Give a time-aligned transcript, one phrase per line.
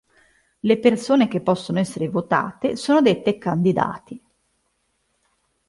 [0.61, 4.19] Le persone che possono essere votate sono dette "candidati".